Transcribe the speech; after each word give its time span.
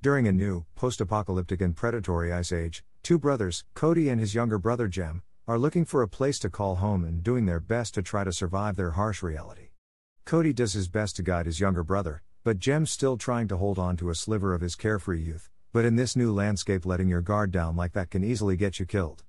During 0.00 0.28
a 0.28 0.32
new, 0.32 0.64
post 0.76 1.00
apocalyptic 1.00 1.60
and 1.60 1.74
predatory 1.74 2.32
ice 2.32 2.52
age, 2.52 2.84
two 3.02 3.18
brothers, 3.18 3.64
Cody 3.74 4.08
and 4.08 4.20
his 4.20 4.32
younger 4.32 4.56
brother 4.56 4.86
Jem, 4.86 5.22
are 5.48 5.58
looking 5.58 5.84
for 5.84 6.02
a 6.02 6.08
place 6.08 6.38
to 6.38 6.50
call 6.50 6.76
home 6.76 7.02
and 7.02 7.20
doing 7.20 7.46
their 7.46 7.58
best 7.58 7.94
to 7.94 8.02
try 8.02 8.22
to 8.22 8.32
survive 8.32 8.76
their 8.76 8.92
harsh 8.92 9.24
reality. 9.24 9.70
Cody 10.24 10.52
does 10.52 10.74
his 10.74 10.88
best 10.88 11.16
to 11.16 11.24
guide 11.24 11.46
his 11.46 11.58
younger 11.58 11.82
brother, 11.82 12.22
but 12.44 12.60
Jem's 12.60 12.92
still 12.92 13.16
trying 13.16 13.48
to 13.48 13.56
hold 13.56 13.76
on 13.76 13.96
to 13.96 14.08
a 14.08 14.14
sliver 14.14 14.54
of 14.54 14.60
his 14.60 14.76
carefree 14.76 15.20
youth. 15.20 15.50
But 15.72 15.84
in 15.84 15.96
this 15.96 16.14
new 16.14 16.32
landscape, 16.32 16.86
letting 16.86 17.08
your 17.08 17.20
guard 17.20 17.50
down 17.50 17.74
like 17.74 17.92
that 17.94 18.10
can 18.10 18.22
easily 18.22 18.56
get 18.56 18.78
you 18.78 18.86
killed. 18.86 19.24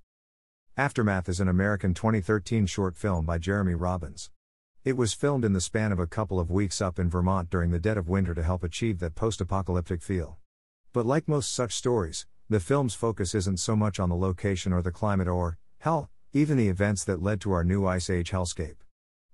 Aftermath 0.78 1.28
is 1.28 1.40
an 1.40 1.48
American 1.48 1.96
2013 1.96 2.68
short 2.68 2.96
film 2.96 3.26
by 3.26 3.40
Jeremy 3.40 3.74
Robbins. 3.74 4.30
It 4.86 4.96
was 4.96 5.14
filmed 5.14 5.46
in 5.46 5.54
the 5.54 5.62
span 5.62 5.92
of 5.92 6.00
a 6.00 6.06
couple 6.06 6.40
of 6.40 6.52
weeks 6.52 6.80
up 6.80 7.00
in 7.00 7.10
Vermont 7.10 7.50
during 7.50 7.72
the 7.72 7.80
dead 7.80 7.98
of 7.98 8.08
winter 8.08 8.36
to 8.36 8.44
help 8.44 8.64
achieve 8.64 9.00
that 9.00 9.16
post 9.16 9.42
apocalyptic 9.42 10.04
feel. 10.04 10.38
But 10.92 11.06
like 11.06 11.28
most 11.28 11.54
such 11.54 11.76
stories, 11.76 12.26
the 12.50 12.60
film's 12.60 12.96
focus 12.96 13.36
isn't 13.36 13.60
so 13.60 13.76
much 13.76 14.00
on 14.00 14.10
the 14.10 14.16
location 14.16 14.74
or 14.74 14.82
the 14.82 14.92
climate 14.92 15.28
or, 15.28 15.60
hell, 15.78 16.10
even 16.34 16.58
the 16.58 16.68
events 16.68 17.04
that 17.04 17.22
led 17.22 17.40
to 17.42 17.52
our 17.52 17.64
new 17.64 17.86
Ice 17.86 18.10
Age 18.10 18.32
hellscape. 18.32 18.78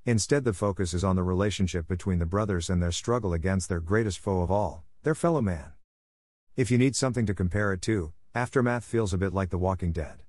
Instead, 0.05 0.43
the 0.43 0.51
focus 0.51 0.93
is 0.93 1.03
on 1.03 1.15
the 1.15 1.23
relationship 1.23 1.87
between 1.87 2.19
the 2.19 2.25
brothers 2.25 2.69
and 2.69 2.83
their 2.83 2.91
struggle 2.91 3.31
against 3.31 3.69
their 3.69 3.79
greatest 3.79 4.19
foe 4.19 4.41
of 4.41 4.51
all, 4.51 4.83
their 5.03 5.15
fellow 5.15 5.41
man. 5.41 5.71
If 6.57 6.69
you 6.69 6.77
need 6.77 6.95
something 6.95 7.25
to 7.25 7.33
compare 7.33 7.71
it 7.71 7.81
to, 7.83 8.11
Aftermath 8.33 8.83
feels 8.83 9.13
a 9.13 9.17
bit 9.17 9.33
like 9.33 9.49
The 9.49 9.57
Walking 9.57 9.93
Dead. 9.93 10.23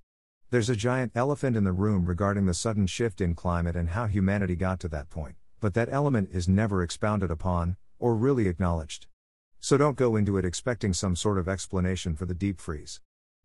There's 0.51 0.71
a 0.71 0.77
giant 0.77 1.11
elephant 1.17 1.57
in 1.57 1.65
the 1.65 1.73
room 1.73 2.07
regarding 2.07 2.47
the 2.47 2.55
sudden 2.55 2.87
shift 2.87 3.21
in 3.21 3.35
climate 3.35 3.75
and 3.75 3.91
how 3.91 4.07
humanity 4.07 4.55
got 4.55 4.79
to 4.81 4.89
that 4.91 5.11
point, 5.11 5.35
but 5.61 5.75
that 5.75 5.89
element 5.91 6.29
is 6.33 6.49
never 6.49 6.85
expounded 6.85 7.33
upon, 7.33 7.77
or 7.99 8.15
really 8.15 8.47
acknowledged. 8.47 9.09
So 9.67 9.77
don't 9.77 9.97
go 9.97 10.15
into 10.15 10.39
it 10.39 10.45
expecting 10.45 10.93
some 10.93 11.17
sort 11.17 11.39
of 11.39 11.49
explanation 11.49 12.15
for 12.15 12.25
the 12.25 12.35
deep 12.35 12.61
freeze. 12.61 13.01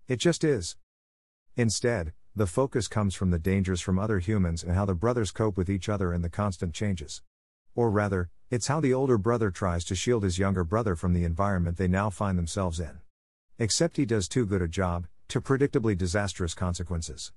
It 0.08 0.18
just 0.18 0.44
is. 0.44 0.76
Instead, 1.56 2.14
the 2.36 2.46
focus 2.46 2.88
comes 2.88 3.16
from 3.16 3.32
the 3.32 3.40
dangers 3.40 3.82
from 3.82 3.98
other 3.98 4.20
humans 4.20 4.62
and 4.62 4.76
how 4.76 4.86
the 4.86 4.94
brothers 4.94 5.32
cope 5.32 5.58
with 5.58 5.68
each 5.68 5.90
other 5.90 6.14
and 6.14 6.24
the 6.24 6.30
constant 6.30 6.76
changes. 6.76 7.24
Or 7.74 7.90
rather, 7.90 8.30
it's 8.52 8.68
how 8.68 8.80
the 8.80 8.94
older 8.94 9.18
brother 9.18 9.50
tries 9.50 9.84
to 9.86 9.96
shield 9.96 10.22
his 10.22 10.38
younger 10.38 10.64
brother 10.64 10.96
from 10.96 11.14
the 11.14 11.24
environment 11.24 11.78
they 11.78 11.88
now 11.88 12.12
find 12.12 12.38
themselves 12.38 12.80
in. 12.80 13.00
Except 13.58 13.98
he 13.98 14.06
does 14.06 14.28
too 14.28 14.46
good 14.46 14.62
a 14.62 14.68
job, 14.68 15.08
to 15.30 15.42
predictably 15.42 15.98
disastrous 15.98 16.54
consequences. 16.54 17.32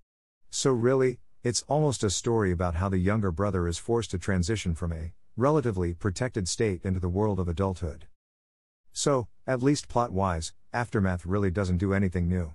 So, 0.50 0.72
really, 0.72 1.20
it's 1.42 1.64
almost 1.68 2.04
a 2.04 2.10
story 2.10 2.52
about 2.52 2.74
how 2.74 2.90
the 2.90 2.98
younger 2.98 3.32
brother 3.32 3.66
is 3.66 3.78
forced 3.78 4.10
to 4.10 4.18
transition 4.18 4.74
from 4.74 4.92
a 4.92 5.14
relatively 5.38 5.94
protected 5.94 6.48
state 6.48 6.82
into 6.84 7.00
the 7.00 7.08
world 7.08 7.40
of 7.40 7.48
adulthood. 7.48 8.08
So, 8.94 9.26
at 9.44 9.62
least 9.62 9.88
plot 9.88 10.12
wise, 10.12 10.52
Aftermath 10.72 11.26
really 11.26 11.50
doesn't 11.50 11.78
do 11.78 11.92
anything 11.92 12.28
new. 12.28 12.54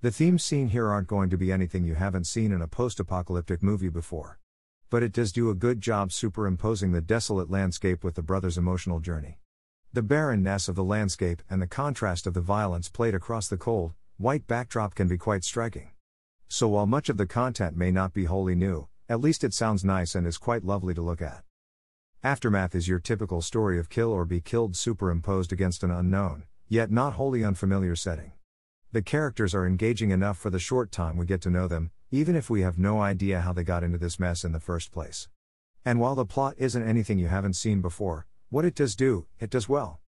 The 0.00 0.10
themes 0.10 0.42
seen 0.42 0.68
here 0.68 0.88
aren't 0.88 1.08
going 1.08 1.28
to 1.30 1.36
be 1.36 1.52
anything 1.52 1.84
you 1.84 1.94
haven't 1.94 2.26
seen 2.26 2.52
in 2.52 2.62
a 2.62 2.66
post 2.66 3.00
apocalyptic 3.00 3.62
movie 3.62 3.90
before. 3.90 4.38
But 4.88 5.02
it 5.02 5.12
does 5.12 5.30
do 5.30 5.50
a 5.50 5.54
good 5.54 5.82
job 5.82 6.10
superimposing 6.10 6.92
the 6.92 7.02
desolate 7.02 7.50
landscape 7.50 8.02
with 8.02 8.14
the 8.14 8.22
brothers' 8.22 8.58
emotional 8.58 8.98
journey. 8.98 9.40
The 9.92 10.02
barrenness 10.02 10.68
of 10.68 10.74
the 10.74 10.84
landscape 10.84 11.42
and 11.50 11.60
the 11.60 11.66
contrast 11.66 12.26
of 12.26 12.32
the 12.34 12.40
violence 12.40 12.88
played 12.88 13.14
across 13.14 13.48
the 13.48 13.58
cold, 13.58 13.92
white 14.16 14.46
backdrop 14.46 14.94
can 14.94 15.06
be 15.06 15.18
quite 15.18 15.44
striking. 15.44 15.90
So 16.48 16.68
while 16.68 16.86
much 16.86 17.08
of 17.10 17.18
the 17.18 17.26
content 17.26 17.76
may 17.76 17.90
not 17.90 18.14
be 18.14 18.24
wholly 18.24 18.54
new, 18.54 18.88
at 19.08 19.20
least 19.20 19.44
it 19.44 19.52
sounds 19.52 19.84
nice 19.84 20.14
and 20.14 20.26
is 20.26 20.38
quite 20.38 20.64
lovely 20.64 20.94
to 20.94 21.02
look 21.02 21.20
at. 21.20 21.44
Aftermath 22.24 22.74
is 22.74 22.88
your 22.88 23.00
typical 23.00 23.42
story 23.42 23.78
of 23.78 23.90
kill 23.90 24.10
or 24.10 24.24
be 24.24 24.40
killed 24.40 24.76
superimposed 24.76 25.52
against 25.52 25.84
an 25.84 25.90
unknown, 25.90 26.44
yet 26.70 26.90
not 26.90 27.12
wholly 27.12 27.44
unfamiliar 27.44 27.94
setting. 27.94 28.32
The 28.92 29.02
characters 29.02 29.54
are 29.54 29.66
engaging 29.66 30.08
enough 30.08 30.38
for 30.38 30.48
the 30.48 30.58
short 30.58 30.90
time 30.90 31.18
we 31.18 31.26
get 31.26 31.42
to 31.42 31.50
know 31.50 31.68
them, 31.68 31.90
even 32.10 32.34
if 32.34 32.48
we 32.48 32.62
have 32.62 32.78
no 32.78 33.02
idea 33.02 33.42
how 33.42 33.52
they 33.52 33.62
got 33.62 33.84
into 33.84 33.98
this 33.98 34.18
mess 34.18 34.42
in 34.42 34.52
the 34.52 34.58
first 34.58 34.90
place. 34.90 35.28
And 35.84 36.00
while 36.00 36.14
the 36.14 36.24
plot 36.24 36.54
isn't 36.56 36.82
anything 36.88 37.18
you 37.18 37.28
haven't 37.28 37.56
seen 37.56 37.82
before, 37.82 38.24
what 38.48 38.64
it 38.64 38.74
does 38.74 38.96
do, 38.96 39.26
it 39.38 39.50
does 39.50 39.68
well. 39.68 40.00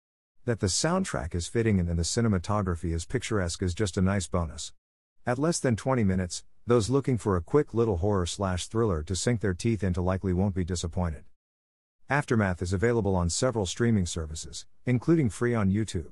That 0.45 0.61
the 0.61 0.67
soundtrack 0.67 1.35
is 1.35 1.49
fitting 1.49 1.81
and 1.81 1.99
the 1.99 2.03
cinematography 2.03 2.93
is 2.93 3.05
picturesque 3.05 3.61
is 3.61 3.73
just 3.73 3.97
a 3.97 4.01
nice 4.01 4.27
bonus. 4.27 4.71
At 5.27 5.37
less 5.37 5.59
than 5.59 5.75
20 5.75 6.05
minutes, 6.05 6.45
those 6.65 6.89
looking 6.89 7.17
for 7.17 7.35
a 7.35 7.41
quick 7.41 7.73
little 7.73 7.97
horror 7.97 8.25
slash 8.25 8.67
thriller 8.67 9.03
to 9.03 9.17
sink 9.17 9.41
their 9.41 9.53
teeth 9.53 9.83
into 9.83 9.99
likely 9.99 10.31
won't 10.31 10.55
be 10.55 10.63
disappointed. 10.63 11.25
Aftermath 12.09 12.61
is 12.61 12.71
available 12.71 13.15
on 13.15 13.31
several 13.31 13.65
streaming 13.65 14.05
services, 14.05 14.67
including 14.85 15.27
free 15.27 15.55
on 15.55 15.71
YouTube. 15.71 16.11